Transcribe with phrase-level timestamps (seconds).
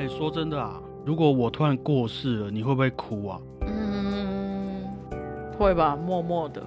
[0.00, 3.38] 哎、说真的啊，如果我突然过世了，你会不会哭啊？
[3.66, 4.82] 嗯，
[5.58, 6.62] 会吧，默默的，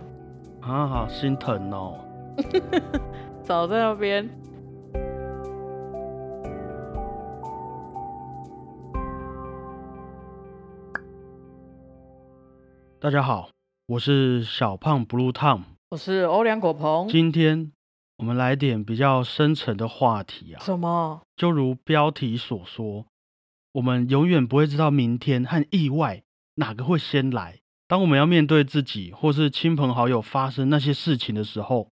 [0.62, 1.98] 啊，好心疼哦。
[3.42, 4.30] 早在那边。
[13.00, 13.50] 大家好，
[13.88, 17.08] 我是小胖 Blue Tom，我是欧良果鹏。
[17.08, 17.72] 今天
[18.20, 21.22] 我们来点比较深层的话题啊，什么？
[21.36, 23.08] 就如标题所说，
[23.74, 26.24] 我们永远不会知道明天和意外
[26.56, 27.60] 哪个会先来。
[27.88, 31.90] 当我们要面对自己或是亲朋好友发生那些事情的时候，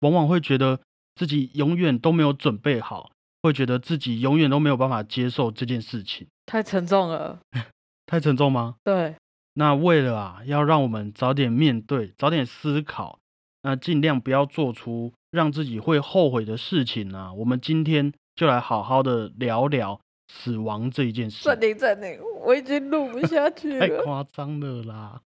[0.00, 0.80] 往往会觉得
[1.14, 3.10] 自己永远都没有准备好，
[3.42, 6.26] 会觉得自己永远都没有办法接受这件事情。
[6.46, 7.40] 太沉重了。
[8.06, 8.76] 太沉重吗？
[8.84, 9.16] 对，
[9.54, 13.18] 那为了啊，要让我们早点面对，早点思考，
[13.62, 21.44] 那尽量不要做出让自己会后悔的事情呢、我们今天就来好好的聊聊死亡这一件事。
[21.44, 24.02] 暂停暂停，我已经录不下去了太了。
[24.04, 25.20] 夸张了啦！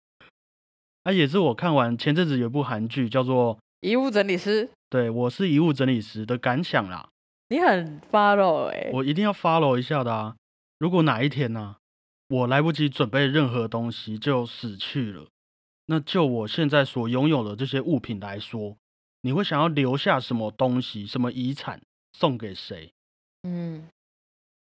[1.03, 7.09] 啊，也是我看完前阵子有一部韩剧叫做遗物整理师，《对我是遗物整理师》的感想啦，
[7.49, 10.35] 你很 follow 哎、我一定要 follow 一下的啊！
[10.79, 11.77] 如果哪一天呢、
[12.27, 15.27] 我来不及准备任何东西就死去了，
[15.85, 18.75] 那就我现在所拥有的这些物品来说，
[19.21, 22.91] 你会想要留下什么东西、什么遗产送给谁？
[23.43, 23.87] 嗯，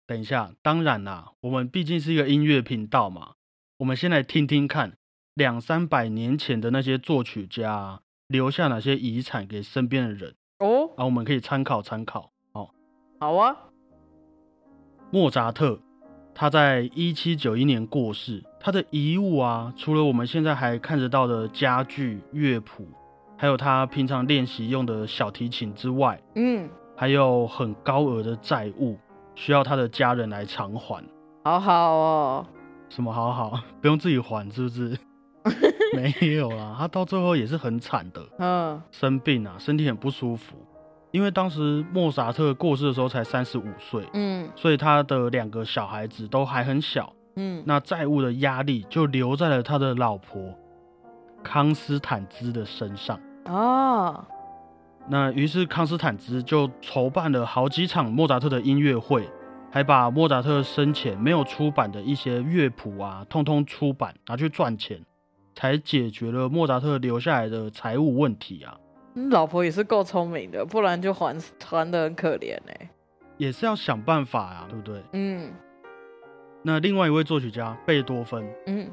[0.08, 3.32] 等一下，当然啦，我们毕竟是一个音乐频道嘛，
[3.76, 4.94] 我们先来听听看
[5.34, 12.32] 两三百年前的那些作曲家、啊、留下哪些遗产给身边的人，哦，啊，我们可以参考参考。
[12.52, 12.70] 哦，
[13.20, 13.54] 好啊，
[15.10, 15.78] 莫扎特，
[16.34, 22.88] 他在一七九一年过世，他的遗物啊，除了我们现在还看得到的家具、乐谱，
[23.36, 28.96] 还有他平常练习用的小提琴之外，嗯，还有很高额的债务，
[29.38, 31.00] 需要他的家人来偿还。
[31.44, 32.46] 好好哦，
[32.88, 34.98] 什么好好， 不用自己还是不是？
[35.94, 40.56] 没有啦，他到最后也是很惨的，嗯，生病啊，身体很不舒服。
[41.12, 50.52] 因为当时莫扎特过世的时候才三十五岁，嗯所以他的两个小孩子都还很小，嗯，那债务的压力就留在了他的老婆
[51.44, 53.18] 康斯坦兹的身上。
[53.44, 54.26] 啊，
[55.10, 59.26] 那于是康斯坦兹就筹办了好几场莫扎特的音乐会，
[59.70, 65.00] 还把莫扎特生前没有出版的一些乐谱啊，通通出版拿去赚钱，
[65.54, 68.76] 才解决了莫扎特留下来的财务问题啊。
[69.14, 72.90] 你老婆也是够聪明的，不然就还还的很可怜哎、
[73.38, 75.02] 也是要想办法啊，对不对？
[75.12, 75.50] 嗯
[76.62, 78.90] 那另外一位作曲家贝多芬，嗯，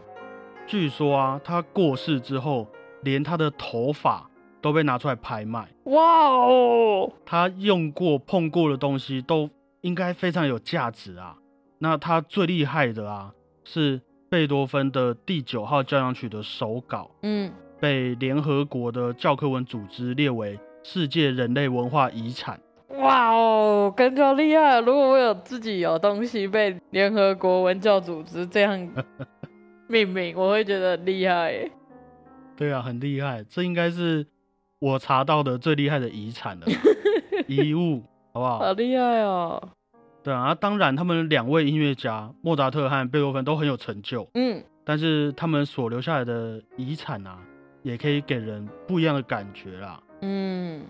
[0.65, 2.67] 据说啊，他过世之后，
[3.03, 4.29] 连他的头发
[4.65, 9.47] 都被拿出来拍卖，哇哦，他用过、碰过的东西都
[9.81, 11.37] 应该非常有价值啊。
[11.77, 13.31] 那他最厉害的啊，
[13.63, 22.59] 是贝多芬的第九号交响曲的手稿，嗯，被联合国的教科文组织列为世界人类文化遗产。
[22.97, 24.79] 哇哦，感觉厉害。
[24.79, 28.89] 如果我有自己有东西被联合国文教组织这样
[29.87, 31.71] 命名，我会觉得很厉害耶。
[32.57, 34.25] 对啊，很厉害，这应该是
[34.85, 36.67] 我查到的最厉害的遗产了，
[37.49, 38.59] 遗物，好不好？
[38.59, 39.59] 好厉害哦。
[40.21, 47.39] 对啊，啊当然，他们两位音乐家莫扎特和贝多芬都很有成就，嗯，但是他们所留下来的遗产啊，
[47.81, 49.99] 也可以给人不一样的感觉啦。
[50.21, 50.83] 嗯，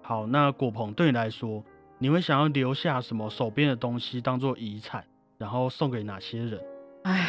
[0.00, 1.62] 好，那果鹏对你来说，
[1.98, 5.04] 你会想要留下什么手边的东西当做遗产，
[5.36, 6.58] 然后送给哪些人？
[7.02, 7.28] 哎，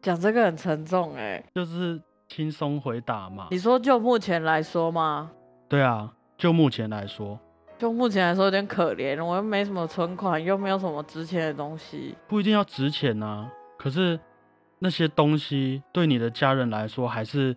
[0.00, 1.44] 讲这个很沉重哎。
[1.54, 3.58] 就是轻松回答嘛你。
[3.58, 5.30] 说就目前来说吗？
[5.68, 7.38] 对啊，就目前来说，
[7.78, 12.14] 就目前来说有点可怜，我又没什么存款，又没有什么值钱的东西。
[12.28, 14.18] 不一定要值钱呐、可是
[14.78, 17.56] 那些东西对你的家人来说，还是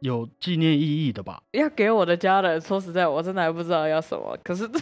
[0.00, 1.42] 有纪念意义的吧？
[1.52, 4.36] 要给我的家人，说实在，我真的还不知道要什么。
[4.42, 4.68] 可是，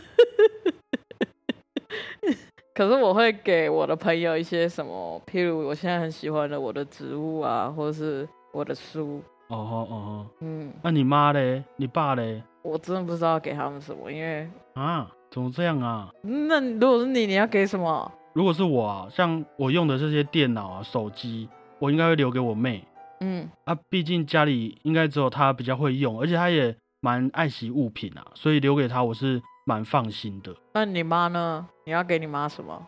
[2.73, 9.23] 可是我会给我的朋友一些什么，譬如我现在很喜欢的我的植物啊，或者是我的书。
[9.49, 11.65] 哦哦哦吼，嗯，那、你妈嘞？
[11.77, 12.43] 你爸嘞？
[12.63, 16.09] 我真的不知道给他们什么，因为啊，怎么这样啊？
[16.23, 18.13] 那如果是你，你要给什么？
[18.33, 21.49] 如果是我啊，像我用的这些电脑啊、手机，
[21.81, 22.87] 我应该会留给我妹
[23.21, 30.55] 嗯啊，毕竟家里应该只有她比较会用，而且她也蛮爱惜物品啊，所以留给她我是蛮放心的。
[30.75, 31.67] 那你妈呢？
[31.85, 32.87] 你要给你妈什么？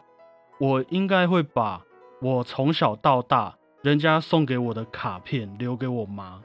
[0.58, 1.82] 我应该会把
[2.20, 6.40] 我从小到大人家送给我的卡片留给我妈，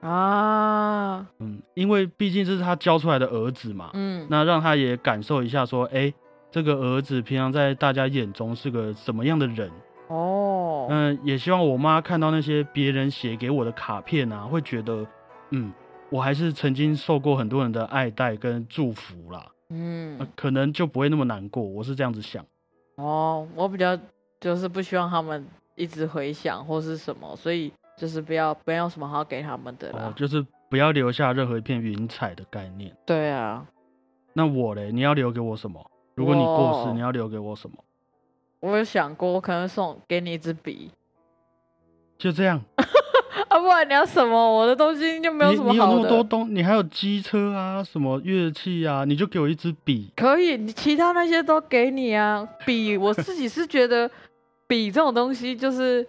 [0.00, 6.12] 啊，嗯，因为毕竟这是他教出来的儿子嘛，嗯那让他也感受一下说，哎、
[6.50, 9.70] 这个儿子平常在大家眼中是个什么样的人。
[10.08, 15.06] 哦，嗯，也希望我妈看到那些别人写给我的卡片啊，会觉得，
[15.50, 15.72] 嗯，
[16.10, 21.62] 我还是曾经受过很多人的爱戴跟祝福啦，嗯呃，可能就不会那么难过。
[21.62, 22.44] 我是这样子想。
[22.96, 23.98] 哦，我比较
[24.40, 30.04] 就是不希望他们一直回想或是什么，所以就是不要不要有什么好给他们的啦。
[30.04, 32.94] 哦，就是不要留下任何一片云彩的概念。
[33.04, 33.66] 对啊，
[34.32, 35.90] 那我嘞，你要留给我什么？
[36.14, 37.76] 如果你过世，你要留给我什么？
[38.60, 40.90] 我有想过，我可能送给你一支笔
[42.16, 42.60] 就这样。
[43.48, 44.32] 啊，不然你要什么？
[44.32, 46.02] 我的东西就没有你你有那什么好的。
[46.02, 50.10] 么多东，你还有机车啊，什么乐器啊，你就给我一支笔。
[50.16, 52.48] 可以，你其他那些都给你啊。
[52.64, 54.10] 笔，我自己是觉得
[54.66, 56.06] 笔这种东西，就是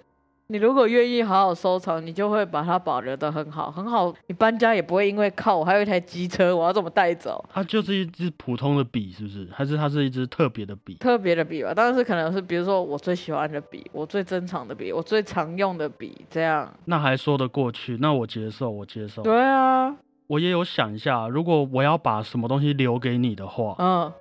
[0.48, 4.14] 你如果愿意好好收藏，你就会把它保留的很好，很好。
[4.28, 7.44] 你搬家也不会因为靠我还有一台机车，我要怎么带走？
[7.52, 9.48] 它就是一支普通的笔，是不是？
[9.52, 10.96] 还是它是一支特别的笔？
[10.96, 16.72] 特别的笔吧，当然是可能是比如说我最喜欢的笔，我最珍藏的笔，我最常用的笔，这样。
[16.86, 19.24] 那还说得过去，那我接受，我接受。
[19.24, 19.96] 对啊，
[20.28, 24.14] 我也有想一下，如果我要把什么东西留给你的话，嗯，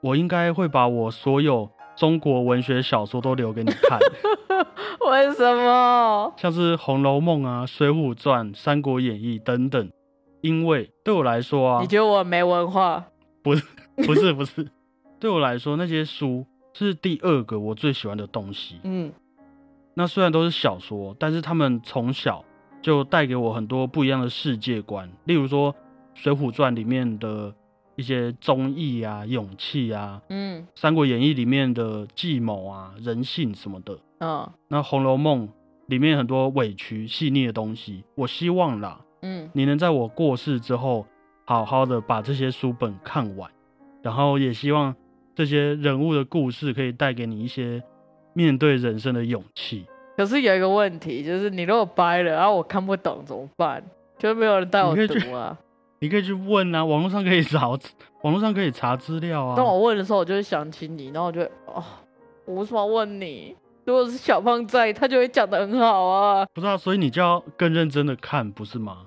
[0.00, 3.98] 我应该会把我所有中国文学小说都留给你看，
[5.10, 6.32] 为什么？
[6.36, 9.90] 像是《红楼梦》啊、《水浒传》《三国演义》等等，
[10.42, 13.04] 因为对我来说啊你，觉得我没文化？
[13.42, 13.64] 不是
[14.06, 14.68] 不是不是，
[15.18, 16.44] 对我来说那些书
[16.74, 18.80] 是第二个我最喜欢的东西。
[18.84, 19.12] 嗯
[19.98, 22.44] 那虽然都是小说，但是他们从小
[22.82, 25.10] 就带给我很多不一样的世界观。
[25.24, 25.72] 例如说
[26.12, 27.54] 《水浒传》里面的
[27.96, 33.98] 一些忠义啊、勇气啊，嗯《三国演义》里面的计谋啊、人性什么的。
[34.20, 35.48] 嗯那《红楼梦》
[35.86, 38.04] 里面很多委屈、细腻的东西。
[38.14, 41.06] 我希望啦，嗯你能在我过世之后，
[41.44, 43.50] 好好的把这些书本看完，
[44.02, 44.94] 然后也希望
[45.34, 47.82] 这些人物的故事可以带给你一些
[48.32, 49.86] 面对人生的勇气。
[50.16, 53.82] 可是有一个问题，就是你如果掰了，然后我看不懂怎么办？
[54.18, 55.58] 就没有人带我读啊。
[55.98, 57.70] 你可以去问啊，网络上可以找，
[58.22, 59.56] 网络上可以查资料啊。
[59.56, 61.82] 当我问的时候，我就会想起你，然后我就哦，
[62.44, 63.56] 我为什么要问你？
[63.84, 66.44] 如果是小胖在，他就会讲的很好啊。
[66.52, 69.06] 不知道，所以你就要更认真的看，不是吗？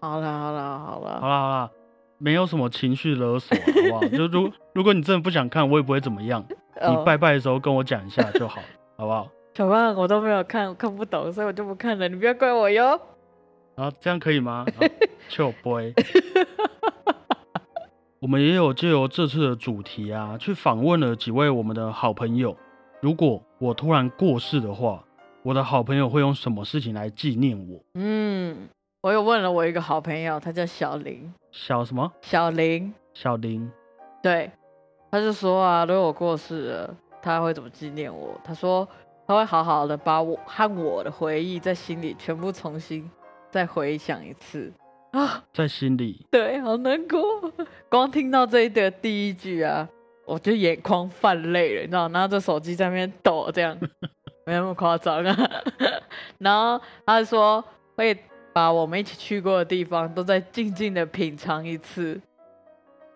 [0.00, 1.70] 好啦好啦好啦，好啦好啦，
[2.18, 4.04] 没有什么情绪勒索，好不好？
[4.14, 6.44] 就如如果你真的不想看，我也不会怎么样。
[6.82, 8.60] 你哦拜拜的时候跟我讲一下就好，
[8.98, 9.28] 好不好？
[9.54, 12.08] 小胖我都没有看，我看不懂，所以我就不看了。
[12.08, 13.00] 你不要怪我哟。
[13.76, 14.64] 然后这样可以吗？
[15.28, 15.92] 就 boy，
[18.20, 22.56] 我们也有借由这次的主题啊，去访问了几位我们的好朋友。
[23.00, 25.04] 如果我突然过世的话，
[25.42, 27.80] 我的好朋友会用什么事情来纪念我？
[27.94, 28.68] 嗯，
[29.02, 32.10] 我有问了我一个好朋友，他叫小林，小什么？
[32.22, 33.70] 小林，小林？
[34.22, 34.50] 对，
[35.10, 38.40] 他就说啊，如果我过世了，他会怎么纪念我？
[38.44, 38.88] 他说
[39.26, 43.10] 他会好好的把我和我的回忆在心里全部重新
[43.54, 44.72] 再回想一次
[45.12, 45.44] 啊。
[45.52, 47.22] 在心里，对，好难过。
[47.88, 49.88] 光听到这一的第一句啊，
[50.26, 53.78] 我就眼眶泛泪了，你知道，拿着手机在那边抖，这样
[54.44, 55.50] 没那么夸张啊。
[56.38, 57.64] 然后他说
[57.94, 58.18] 会
[58.52, 62.20] 把我们一起去过的地方都再静静的品尝一次，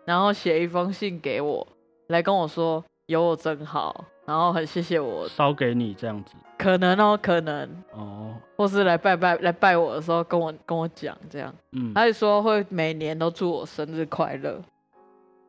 [0.05, 1.67] 然后写一封信给我，
[2.11, 6.37] 来跟我说有我真好，然后很谢谢我，烧给你这样子。
[6.59, 11.55] 可能哦，可能，哦，或是来拜拜来拜我的时候跟我跟我讲这样。
[11.73, 14.61] 嗯，他就说会每年都祝我生日快乐，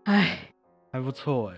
[0.06, 0.38] 哎，
[0.94, 1.56] 还不错哎。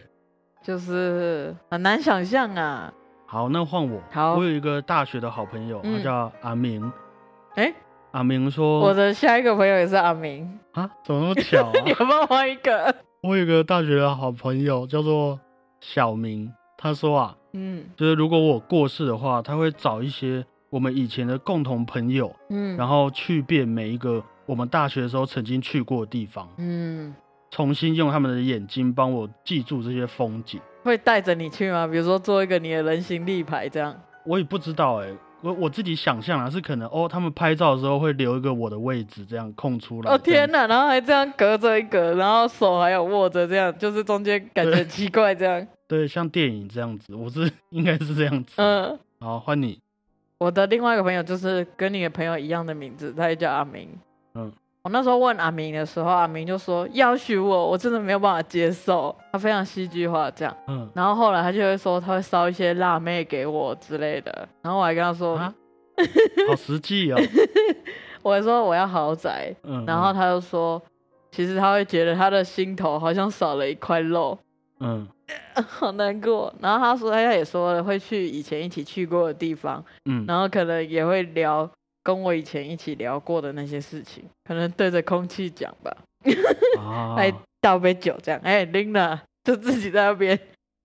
[0.63, 2.93] 就是很难想象啊。
[3.25, 4.00] 好，那换我。
[4.12, 6.91] 好我有一个大学的好朋友，他嗯叫阿明。
[7.55, 7.74] 哎、
[8.12, 11.72] 阿明说：“我的下一个朋友也是阿明，啊，怎么那么巧啊？
[11.84, 12.93] 你要不要换一个？
[13.24, 15.39] 我有一个大学的好朋友叫做
[15.79, 27.13] 小明，他说啊，嗯就是如果我过世的话，他会找一些我们以前的共同朋友，嗯，然后去遍每一个我们大学的时候曾经去过的地方，嗯，
[27.50, 30.60] 重新用他们的眼睛帮我记住这些风景。
[30.84, 31.86] 会带着你去吗？
[31.86, 33.96] 比如说做一个你的人形立牌这样。
[34.25, 35.08] 我也不知道哎、
[35.41, 40.12] 我我自己想象啊，是可能哦，他们拍照的时候会留一个我的位置，这样空出来。
[40.12, 45.67] 哦天哪，然后还这样隔着一个，然后手还有握着这样，就是中间感觉奇怪这样。
[45.91, 48.53] 对，像电影这样子，我是 应该是这样子。
[48.55, 49.77] 嗯，好，换你。
[50.38, 53.89] 我的另外一个朋友就是跟你的朋友一样的名字，他也叫阿明。
[54.36, 54.50] 嗯，
[54.83, 59.13] 我那时候问阿明的时候，阿明就说要许我，我真的没有办法接受。
[59.33, 65.53] 他非常戏剧化这样，嗯，然后后来他就会说他会烧一些辣妹给我之类的，然后我还跟他说，啊，
[66.48, 67.19] 好实际哦。
[68.24, 70.81] 我还说我要豪宅，嗯，然后他就说，
[71.31, 74.39] 其实他会觉得他的心头好像少了一块肉，
[74.81, 75.07] 嗯
[75.67, 76.53] 好难过。
[76.59, 81.69] 然后他说他也说了会去以前一起去过的地方，嗯，然后可能也会聊
[82.03, 85.95] 跟我以前一起聊过的那些事情，可能对着空气讲吧，
[86.79, 90.38] 啊， 还倒杯酒这样，哎、拎了就自己在那边，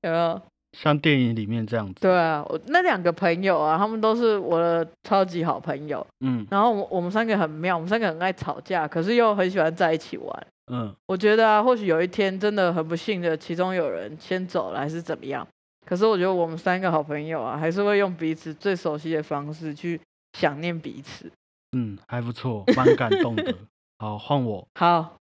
[0.03, 0.41] 有没有？
[0.79, 2.01] 像电影里面这样子。
[2.03, 6.07] 对啊，我那两个朋友啊，他们都是我的超级好朋友。
[6.21, 10.47] 嗯然后我我们三个很妙，我们三个很爱吵架，可是又很喜欢在一起玩。
[10.71, 15.47] 嗯我觉得啊，或许有一天真的很不幸的，其中有人先走了，还是怎么样。
[15.87, 20.01] 可是我觉得我们三个好朋友啊，还是会用彼此最熟悉的方式去
[20.33, 21.31] 想念彼此。
[21.77, 23.55] 嗯，还不错，蛮感动的。
[23.99, 24.67] 好，换我。
[24.75, 25.17] 好，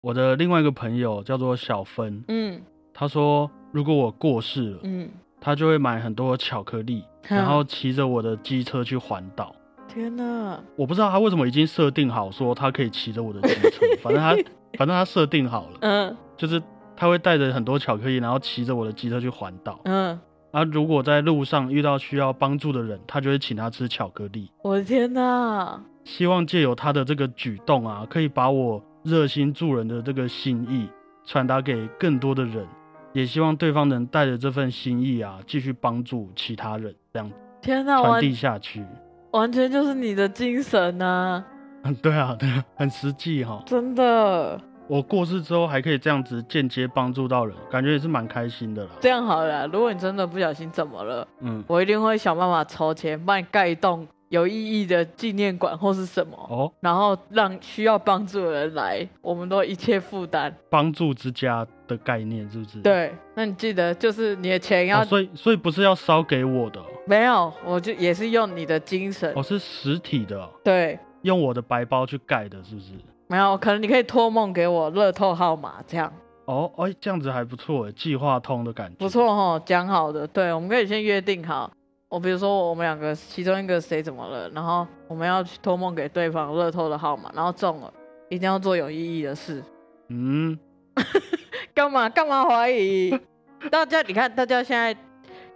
[0.00, 9.52] 我的另外一个朋友叫做小芬，嗯他说如果我过世了，嗯，他就会买很多巧克力，然后骑着我的机车去环岛。
[9.88, 14.30] 天哪，我不知道他为什么已经设定好说他可以骑着我的机车， 反正他
[14.78, 16.16] 反正他设定好了，嗯。
[16.36, 16.62] 就是
[16.96, 19.80] 他会带着很多巧克力，然后骑着我的机车去环岛。
[19.86, 20.16] 嗯，
[20.52, 24.48] 啊，如果在路上遇到需要帮助的人，他就会请他吃巧克力。
[24.62, 30.88] 我的天哪，希望借由他的这个举动啊，可以把我热心助人的这个心意
[31.24, 32.66] 传达给更多的人，
[33.14, 37.30] 也希望对方能带着这份心意啊，继续帮助其他人，这样
[37.62, 38.84] 天哪，完传递下去。
[39.30, 41.42] 完全就是你的精神呐、
[41.84, 44.60] 嗯， 对啊，对啊，很实际哈、真的。
[44.86, 48.90] 我过世之后还可以这样子间接帮助到人，感觉也是蛮开心的啦。
[49.00, 60.52] 这样好了啦，如果你真的不小心怎么了，嗯，我一定会想办法筹钱帮你盖一栋有意义的纪念馆或是什么，哦，然后让需要帮助的人来，我们都一切负担。
[60.68, 62.80] 帮助之家的概念是不是？。
[62.80, 69.32] 对，那你记得就是你的钱要、哦，所以所以不是要烧给我的哦，没有，我就也是用你的精神。
[69.36, 72.92] 哦，是实体的哦，对，用我的白包去盖的，是不是？
[73.28, 76.12] 没有，可能你可以托梦给我乐透号码，这样
[76.46, 78.96] 哦，哎，这样子还不错哎，计划通的感觉。
[78.98, 80.26] 不错哈，讲好的。
[80.26, 81.70] 对，我们可以先约定好。
[82.08, 87.92] 我比如说我们两个其中一个谁怎么了，然后我们要去托梦给对方乐透的号码，然后中了，
[88.28, 89.62] 一定要做有意义的事。
[90.08, 90.58] 嗯，
[91.74, 93.18] 干嘛干嘛怀疑？
[93.70, 94.94] 大家你看，大家现在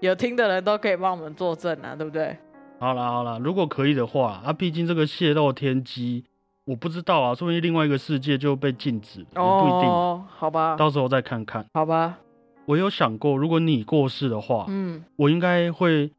[0.00, 2.36] 有听的人都可以帮我们作证啊，对不对？
[2.80, 6.24] 好啦好啦，如果可以的话，啊，毕竟这个泄露天机，
[6.64, 11.64] 我不知道啊，说不定另外一个世界就被禁止哦，也不一定，哦，好吧，到时候再看看。
[11.74, 12.18] 好吧，
[12.66, 16.10] 我有想过，如果你过世的话，嗯，我应该会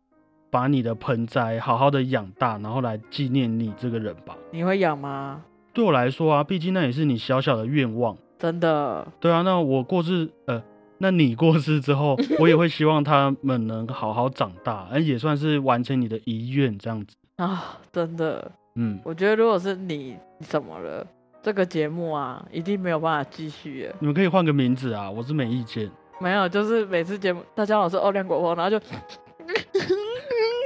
[0.51, 4.35] 把你的盆栽好好的养大，然后来纪念你这个人吧。
[4.51, 5.41] 你会养吗？
[5.73, 8.17] 对我来说啊，毕竟那也是你小小的愿望。
[8.37, 10.61] 真的，对啊，那我过世，呃，
[10.97, 17.15] 那你过世之后， 我也会希望他们能好好长大，而也算是完成你的遗愿这样子。
[17.35, 21.05] 啊，真的，嗯，我觉得如果是你怎么了，
[21.43, 23.95] 这个节目啊，一定没有办法继续了。
[23.99, 25.89] 你们可以换个名字啊，我是没意见。
[26.19, 28.77] 没有，就是每次节目，大家好，我是欧亮国货，然后就，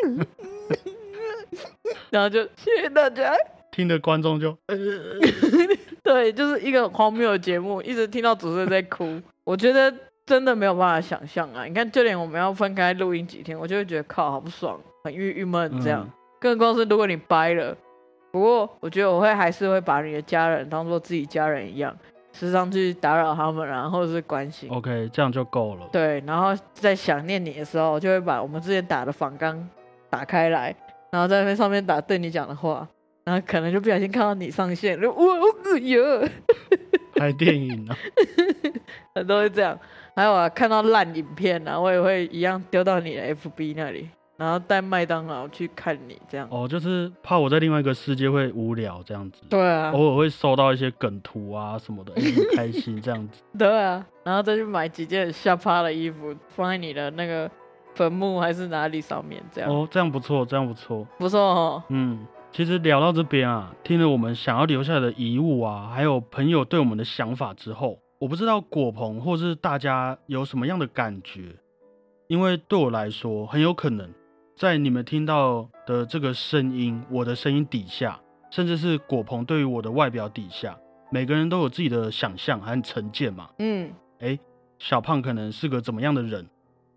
[2.10, 3.34] 然后就谢谢大家。
[3.72, 4.78] 听的观众就，呃，
[6.04, 9.94] 对，就是一个很荒谬的节目，一直听到主持人在哭， 我觉得
[10.26, 11.66] 真的没有办法想象啊！
[11.66, 16.04] 你看，就连我们要分开录音几天，我就会觉得靠，好不爽，很郁郁闷这样。
[16.04, 16.12] 嗯
[16.44, 17.74] 更何况是如果你掰了，
[18.30, 21.96] 不过我觉得我会还是会把你的家人当做自己家人一样，
[22.34, 24.70] 时常去打扰他们然后是关心。
[24.70, 25.88] OK，这样就够了。
[25.90, 29.58] 对，然后在想念你的时候，就会把我们之前打的仿纲
[30.14, 30.76] 打开来，
[31.10, 32.88] 然后在那上面打对你讲的话，
[33.26, 36.30] 然后可能就不小心看到你上线，就哇 哦哟，
[37.16, 37.98] 拍电影啊，
[39.16, 39.76] 很多会这样。
[40.16, 46.48] 还有啊，看到烂影片啊，我也会一样丢到你的 FB 那里，然后带麦当劳去看你这样。
[46.52, 49.42] 哦，就是怕我在另外一个世界会无聊这样子。
[49.50, 53.42] 对啊，偶尔会收到一些梗图啊什么的，也很开心这样子。
[53.58, 57.50] 对啊，然后再去买几件下趴的衣服，放在你的那个
[57.96, 61.08] 坟墓还是哪里上面，这样、哦，这样不错，这样不错。
[61.18, 61.84] 不错哦。
[61.90, 71.56] 嗯，其实聊到这边啊，听了我们想要留下来的遗物啊，还有朋友对我们的想法之后，我不知道果鹏或是大家有什么样的感觉，
[72.28, 74.10] 因为对我来说，很有可能
[74.56, 78.20] 在你们听到的这个声音，我的声音底下，
[78.50, 80.78] 甚至是果鹏对于我的外表底下，
[81.12, 83.50] 每个人都有自己的想象和成见嘛。
[83.60, 84.40] 嗯，哎，
[84.80, 86.48] 小胖可能是个怎么样的人？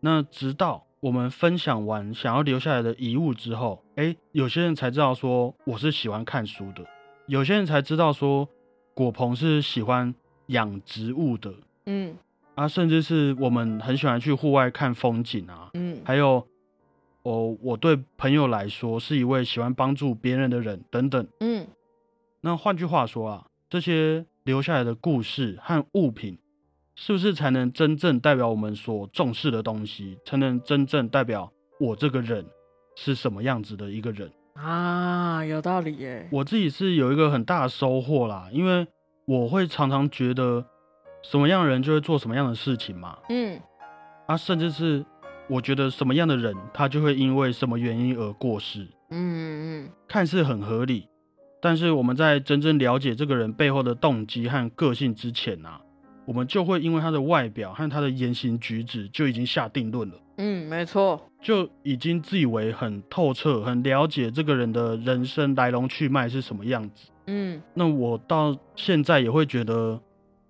[0.00, 6.85] 那直到我们分享完想要留下来的遗物之后，诶，有些人才知道说我是喜欢看书的，
[7.27, 8.49] 有些人才知道说
[8.93, 10.13] 果鹏是喜欢
[10.47, 11.55] 养植物的。
[11.85, 12.17] 嗯。
[12.57, 16.01] 啊，甚至是我们很喜欢去户外看风景啊，嗯。
[16.05, 16.45] 还有
[17.23, 21.25] 哦，我对朋友来说是一位喜欢帮助别人的人等等。
[21.39, 21.69] 嗯。
[22.41, 26.37] 那换句话说啊，这些留下来的故事和物品，
[26.97, 32.45] 是不是才能真正代表我们所重视的东西，才能真正代表我这个人
[32.97, 34.33] 是什么样子的一个人？
[34.55, 36.26] 啊，有道理耶。
[36.33, 38.87] 我自己是有一个很大的收获啦，因为
[39.26, 40.65] 我会常常觉得
[41.23, 43.19] 什么样的人就会做什么样的事情嘛。
[43.29, 43.61] 嗯
[44.26, 45.05] 啊，甚至是
[45.49, 51.07] 我觉得什么样的人，他就会因为什么原因而过世，嗯嗯看似很合理，
[51.61, 55.83] 但是我们在真正了解这个人背后的动机和个性之前啊，
[56.26, 60.14] 我们就会因为他的外表和他的言行举止就已经下定论了。
[60.38, 61.18] 嗯，没错。
[61.40, 67.09] 就已经自以为很透彻、很了解这个人的人生来龙去脉是什么样子。
[67.28, 70.00] 嗯那我到现在也会觉得，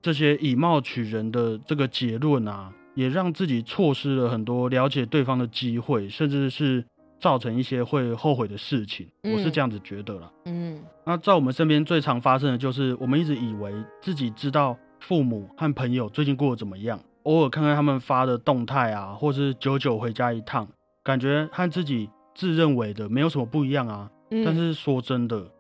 [0.00, 6.83] 这些以貌取人的这个结论啊，也让自己错失了很多了解对方的机会，甚至是
[7.21, 9.06] 造成一些会后悔的事情。
[9.23, 10.30] 我是嗯这样子觉得啦。
[10.47, 20.67] 嗯那在我们身边最常发生的就是，我们一直以为自己知道父母和朋友最近过得怎么样，偶尔看看他们发的动态啊，或是久久回家一趟，
[21.03, 24.11] 感觉和自己自认为的没有什么不一样啊。
[24.31, 25.50] 嗯，但是说真的，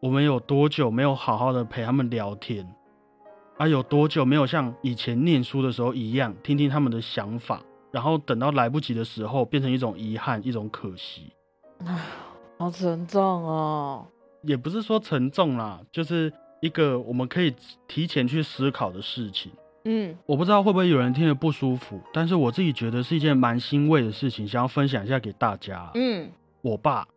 [0.00, 2.66] 我们有多久没有好好的陪他们聊天？
[3.56, 11.32] 啊，有多久没有像以前念书的时候一样，听听他们的想法，然后等到来不及的时候，变成一种遗憾，一种可惜。
[12.58, 14.06] 好沉重哦。
[14.42, 17.54] 也不是说沉重啦，就是一个我们可以
[17.88, 19.50] 提前去思考的事情。
[19.84, 25.90] 嗯我不知道会不会有人听得不舒服，但是我自己觉得是一件蛮欣慰的事情，想要分享一下给大家。
[25.94, 27.08] 嗯，我爸，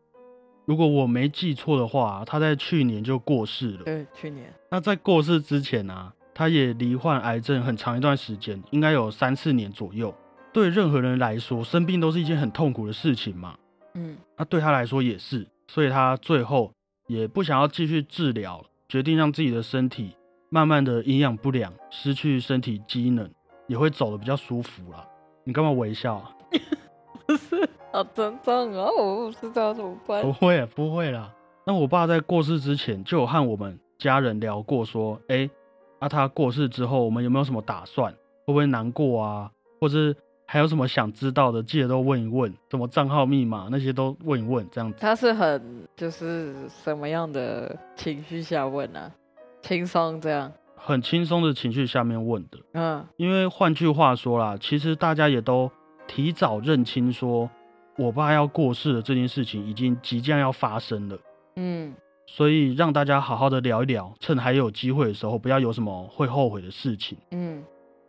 [0.64, 3.84] 如果我没记错的话，他在去年就过世了。
[3.84, 4.54] 对，去年。
[4.72, 10.16] 那在过世之前啊，他也罹患癌症很长一段时间，应该有三四年左右。
[10.54, 13.58] 对任何人来说，生病都是一件很痛苦的事情嘛。
[13.96, 16.72] 嗯那对他来说也是，所以他最后
[17.08, 20.16] 也不想要继续治疗，决定让自己的身体
[20.50, 23.30] 慢慢的营养不良，失去身体机能，
[23.68, 25.08] 也会走的比较舒服啦。
[25.44, 26.36] 你干嘛微笑啊？
[27.26, 30.32] 不是，好沉重啊，我不知道怎么办不。
[30.32, 31.34] 会，不会啦。
[31.66, 35.50] 那我爸在过世之前就有和我们家人聊过，说，哎、
[36.00, 38.12] 啊，他过世之后，我们有没有什么打算？
[38.46, 39.50] 会不会难过啊？
[39.80, 40.16] 或是
[40.54, 45.00] 还有什么想知道的，记得都问一问，什么账号密码那些都问一问，这样子。
[45.02, 49.12] 他是很就是什么样的情绪下问啊？
[49.64, 50.52] 轻松这样。
[50.76, 52.60] 很轻松的情绪下面问的。
[52.74, 55.72] 嗯因为换句话说啦，其实大家也都
[56.06, 57.50] 提早认清说，
[57.98, 61.18] 我爸要过世的这件事情已经即将要发生了，
[61.56, 61.96] 嗯
[62.28, 67.18] 所以让大家好好的聊一聊，趁还有机会的时候，不要有什么会后悔的事情。
[67.32, 67.64] 嗯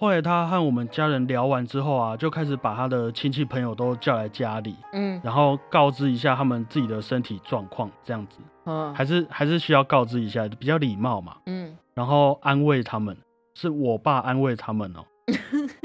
[0.05, 11.39] 后来他和我们家人聊完之后啊，就开始把他的亲戚朋友都叫来家里，嗯然后告知一下他们自己的身体状况，这样子嗯，还是还是需要告知一下，比较礼貌嘛。
[11.47, 13.17] 嗯然后安慰他们，
[13.55, 15.03] 是我爸安慰他们哦。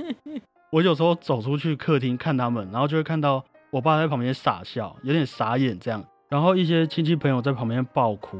[0.69, 6.03] 我有时候走出去客厅看他们，然后就会看到我爸在旁边傻笑，有点傻眼这样。
[6.27, 8.37] 然后一些亲戚朋友在旁边爆哭，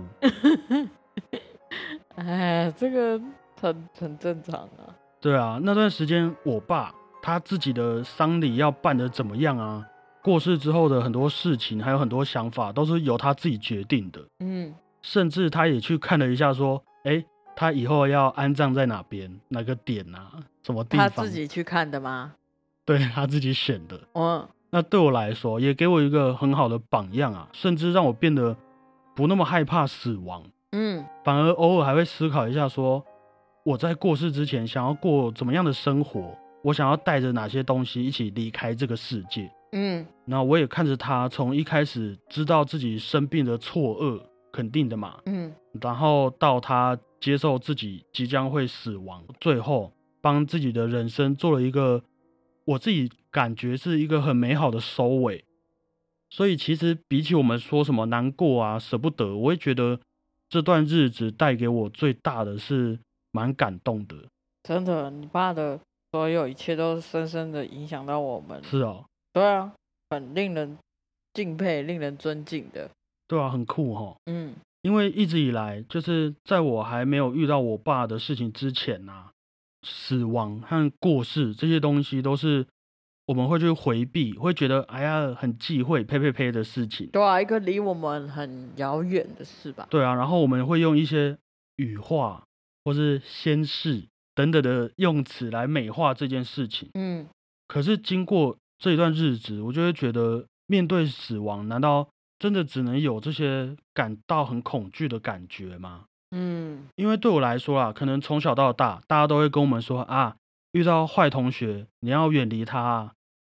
[2.17, 3.17] 哎，这个
[3.61, 4.98] 很很正常啊。
[5.21, 9.85] 对啊，那段时间我爸他自己的丧礼要办的怎么样啊？
[10.21, 14.21] 过世之后的很多事情，还有很多想法，都是由他自己决定的。
[14.39, 17.23] 嗯甚至他也去看了一下，说，哎，
[17.55, 21.23] 他以后要安葬在哪边，哪个点啊，什么地方他？
[21.23, 22.33] 自己去看的吗？
[22.85, 23.99] 对他自己选的。
[24.13, 28.55] 嗯那对我来说，也给我一个很好的榜样啊，甚至让我变得
[29.15, 33.03] 不那么害怕死亡，嗯反而偶尔还会思考一下说，
[33.69, 39.47] 我在过世之前想要过怎么样的生活，我想要带着哪些东西一起离开这个世界。
[39.73, 44.19] 嗯那我也看着他从一开始知道自己生病的错愕，
[44.51, 52.01] 肯定的嘛，嗯然后到他接受自己即将会死亡，最后帮自己的人生做了一个
[52.65, 55.45] 我自己感觉是一个很美好的收尾。
[56.31, 59.99] 所以其实比起我们说什么难过啊、舍不得，我会觉得
[60.49, 62.97] 这段日子带给我最大的是
[63.31, 64.15] 蛮感动的。
[64.63, 65.79] 真的，你爸的
[66.11, 68.63] 所有一切都深深的影响到我们。
[68.63, 69.73] 是哦，对啊，
[70.09, 70.77] 很令人
[71.33, 72.89] 敬佩、令人尊敬的。
[73.27, 79.29] 对啊，很酷哈、嗯因为一直以来，就是在我还没有遇到我爸的事情之前啊，
[79.85, 82.65] 死亡和过世这些东西都是
[83.25, 87.07] 我们会去回避，会觉得哎呀很忌讳、呸呸呸的事情。
[87.07, 89.85] 对啊，一个离我们很遥远的事吧。
[89.89, 91.37] 对啊，然后我们会用一些
[91.75, 92.41] 语化
[92.89, 96.89] 或是先世等等的用词来美化这件事情。
[96.95, 97.27] 嗯
[97.67, 106.05] 可是经过这一段日子，我就会觉得，面对死亡，难道真的只能有这些感到很恐惧的感觉吗？
[106.31, 110.35] 嗯因为对我来说啊，可能从小到大，大家都会跟我们说啊，
[110.71, 113.13] 遇到坏同学你要远离他啊，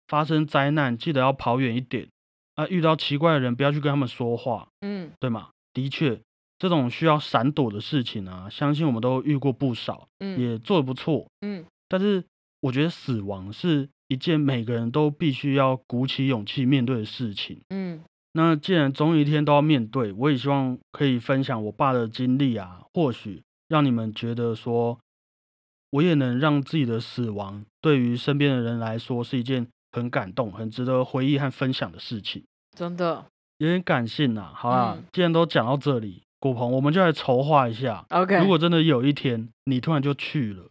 [0.07, 2.07] 发生灾难记得要跑远一点
[2.53, 5.49] 啊，遇到奇怪的人不要去跟他们说话，嗯对吗？
[5.73, 6.21] 的确，
[6.63, 11.27] 这种需要闪躲的事情啊，相信我们都遇过不少，嗯也做得不错。
[11.41, 12.23] 嗯但是
[12.61, 17.59] 我觉得死亡是一件每个人都必须要鼓起勇气面对的事情。
[17.69, 24.97] 嗯那既然总有一天都要面对，我也希望可以分享我爸的经历啊，或许让你们觉得说，
[25.89, 32.41] 我也能让自己的死亡对于身边的人来说是一件很感动、很值得回忆和分享的事情。
[32.71, 33.25] 真的
[33.57, 38.37] 有点感性啊，好啦，嗯既然都讲到这里，果鹏，我们就来筹划一下，OK。
[38.39, 40.65] 如果真的有一天你突然就去了，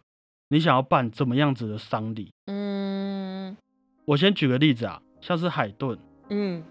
[0.49, 2.31] 你想要办怎么样子的丧礼？
[2.45, 3.57] 嗯
[4.05, 5.97] 我先举个例子啊，像是海顿，
[6.29, 6.63] 嗯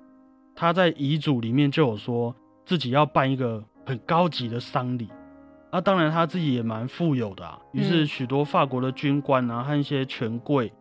[0.54, 2.32] 他在遗嘱里面就有说
[2.64, 5.08] 自己要办一个很高级的丧礼。
[5.72, 10.72] 啊，当然他自己也蛮富有的啊，于是嗯许多法国的军官啊和一些权贵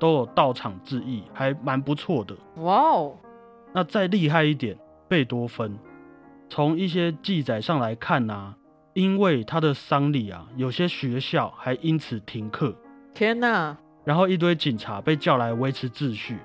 [0.00, 2.34] 都有到场致意，还蛮不错的。
[2.56, 3.14] 哇哦
[3.72, 5.78] 那再厉害一点，贝多芬，
[6.48, 8.54] 从一些记载上来看呐、
[8.94, 12.74] 因为他的丧礼啊，有些学校还因此停课，
[13.14, 16.38] 天哪然后一堆警察被叫来维持秩序。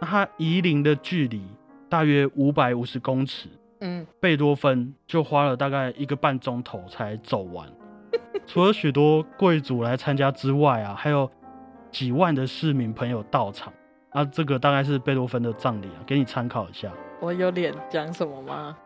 [0.00, 1.42] 那他移灵的距离
[1.88, 3.48] 大约五百五十公尺，
[3.80, 7.68] 嗯贝多芬就花了大概一个半钟头才走完。
[8.46, 11.30] 除了许多贵族来参加之外啊，还有
[11.90, 13.72] 几万的市民朋友到场。
[14.10, 16.90] 啊，这个大概是贝多芬的葬礼啊，给你参考一下。
[17.20, 18.76] 我有脸讲什么吗？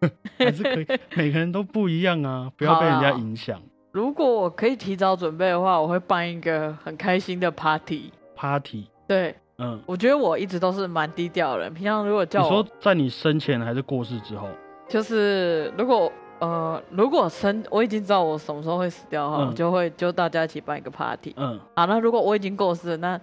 [0.38, 3.60] 还是可以，每个人都不一样啊， 不要被人家影响。
[3.92, 8.12] 如果我可以提早准备的话，我会办一个很开心的 party。
[8.34, 11.72] Party，对，嗯，我觉得我一直都是蛮低调的人。
[11.72, 14.48] 平常如果叫我说，在你生前还是过世之后？
[14.88, 21.32] 就是如果呃，如果生我已经知道我什么时候会死掉的话，嗯我就会就大家一起办一个 party。
[21.38, 23.20] 嗯好，那如果我已经过世了，那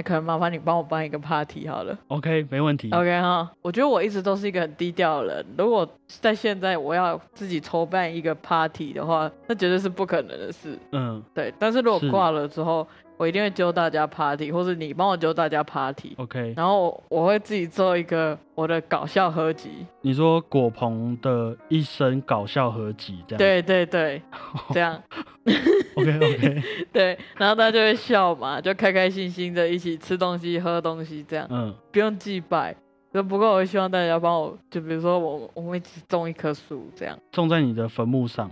[0.00, 1.94] 那可能麻烦你帮我办一个 party 好了。
[2.08, 2.88] ，OK，没问题。
[2.90, 5.46] OK 哈，我觉得我一直都是一个很低调的人。
[5.58, 10.78] 如果在现在我要自己筹办一个 party 的话，那绝对是不可能的事。
[10.92, 12.86] 嗯对，但是如果挂了之后，
[13.20, 16.54] 我一定会揪大家 party，或是你帮我揪大家 party，，OK。
[16.56, 19.68] 然后我会自己做一个我的搞笑合集。
[20.00, 23.38] 你说果鹏的一生搞笑合集这样？
[23.38, 24.22] 对对对，
[24.72, 24.98] 这样
[25.96, 32.74] ，OK OK， 对，然后大家就会笑嘛，就开开心心的一起吃东西、喝东西，这样嗯不用祭拜。
[33.12, 38.50] 就不过我希望大家帮我，就比如说我我们一起种一棵树，这样种在你的坟墓上。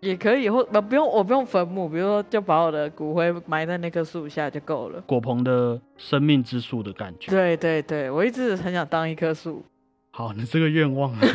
[0.00, 5.00] 也可以，或不不用我不用坟墓，比如说就把我的骨灰埋在那棵树下就够了。
[5.02, 7.30] 果鹏的生命之树的感觉。
[7.30, 9.64] 对对对，我一直很想当一棵树。
[10.10, 11.18] 好，你这个愿望啊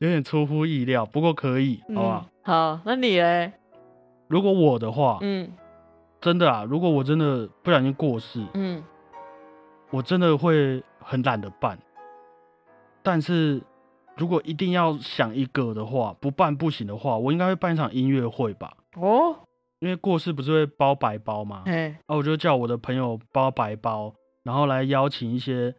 [0.00, 2.26] 有点出乎意料，不过可以，好吧？
[2.26, 3.52] 嗯好，那你嘞？
[4.28, 5.50] 如果我的话，嗯
[6.20, 8.82] 真的啊，如果我真的不小心过世，嗯
[9.90, 11.78] 我真的会很懒得办。
[13.02, 13.60] 但是
[14.20, 18.70] 如果一定要想一个的话，不办不行的话，我应该会办一场音乐会吧。
[18.96, 19.34] 哦，
[19.78, 21.62] 因为过世不是会包白包吗？
[21.64, 25.74] 哎啊，我就叫我的朋友包白包，然后来邀请一些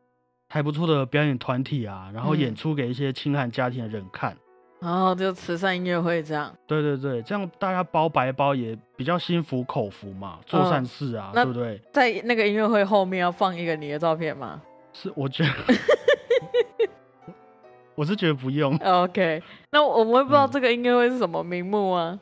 [0.50, 4.36] 还不错的表演团体啊，然后演嗯出给一些清寒家庭的人看。
[4.80, 6.52] 然后就慈善音乐会这样。
[6.66, 11.80] 对对对，这样大家包白包也比较心服口服嘛，做嗯善事啊，那对不对？
[11.94, 14.60] 在那个音乐会后面要放一个你的照片吗
[14.92, 15.52] 是，我觉得，
[18.02, 22.20] 我是觉得不用，？OK，那我们会不知道嗯这个音乐会是什么名目啊？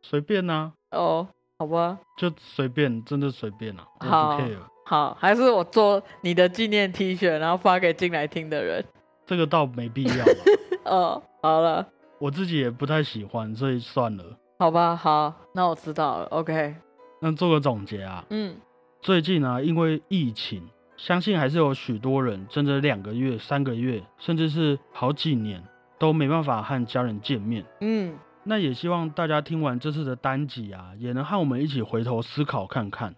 [0.00, 1.26] 随便呐、哦，
[1.58, 4.40] 好吧，就随便，真的随便啊，我好。
[4.86, 8.84] 好，还是我做你的纪念 T 恤，然后发给进来听的人。
[9.26, 10.32] 这个倒没必要吧，
[10.86, 11.84] 哦，好了，
[12.20, 14.24] 我自己也不太喜欢，所以算了。
[14.60, 16.26] 好吧，好，那我知道了。
[16.26, 16.76] OK，
[17.20, 18.54] 那做个总结啊，嗯
[19.00, 20.62] 最近啊，因为疫情，
[21.02, 25.60] 相信还是有许多人真的两个月、三个月，甚至是好几年
[25.98, 27.64] 都没办法和家人见面。
[27.80, 33.12] 嗯那也希望大家听完这次的单集啊，也能和我们一起回头思考看看，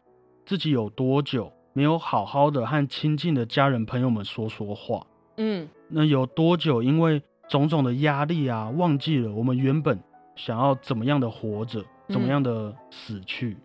[0.47, 5.07] 自己有多久没有好好的和亲近的家人朋友们说说话。
[5.37, 7.21] 嗯那有多久因为
[7.51, 10.03] 种种的压力啊，忘记了我们原本
[10.37, 13.59] 想要怎么样的活着，怎么样的死去？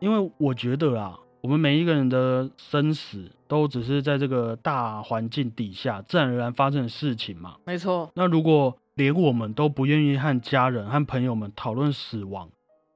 [0.00, 7.56] 因为我觉得啦，我们每一个人的生死都只是在这个大环境底下自然而然发生的事情嘛。
[7.66, 8.10] 没错。
[8.14, 12.48] 那如果连我们都不愿意和家人和朋友们讨论死亡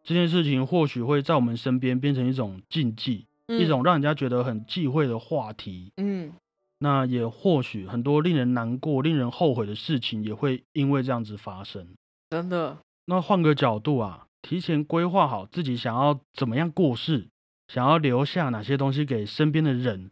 [0.02, 5.92] 这件事情，或许会在我们身边变成一种禁忌，嗯一种让人家觉得很忌讳的话题。
[5.98, 6.32] 嗯
[6.78, 11.86] 那也或许很多令人难过、令人后悔的事情也会因为这样子发生。
[12.30, 17.28] 真的，那换个角度啊，提前规划好自己想要怎么样过世，
[17.68, 20.10] 想要留下哪些东西给身边的人，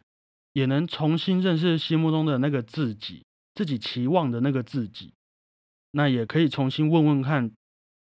[0.53, 5.13] 也能重新认识心目中的那个自己，自己期望的那个自己。
[5.91, 7.51] 那也可以重新问问看，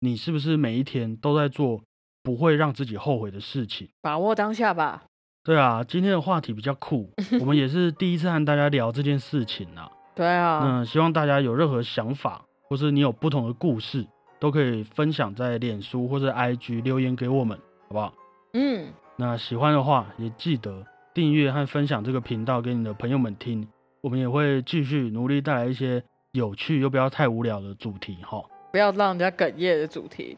[0.01, 1.83] 你是不是每一天都在做
[2.23, 3.88] 不会让自己后悔的事情？
[4.03, 5.05] 把握当下吧。
[5.45, 9.90] 对啊，今天的话题比较酷，我们也是第一次和大家聊这件事情啊。
[10.17, 14.07] 对啊，那希望大家有任何想法，或是你有不同的故事，
[14.40, 18.14] 都可以分享在脸书或者 IG 留言给我们，好不好？
[18.55, 23.66] 嗯，那喜欢的话，也记得订阅和分享这个频道给你的朋友们听。
[24.00, 28.42] 我们也会继续努力带来一些有趣又不要太无聊的主题哈。
[28.70, 30.37] 不要让人家哽咽的主题。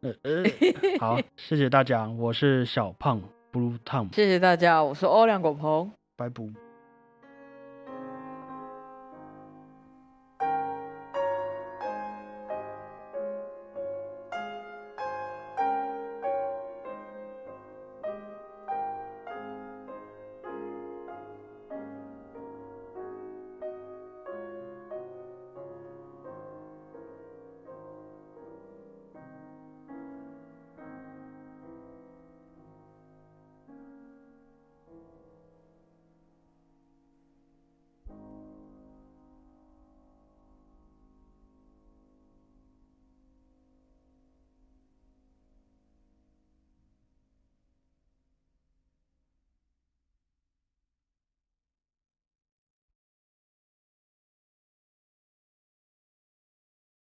[0.00, 0.44] 呃呃，
[0.98, 5.90] 好，谢谢大家，我是小胖 Blue Tom，谢谢大家，我是欧亮果鹏。
[6.16, 6.63] 拜拜。